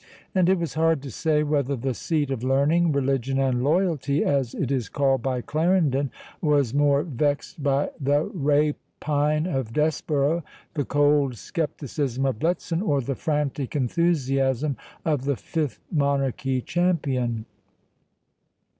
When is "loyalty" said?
3.63-4.23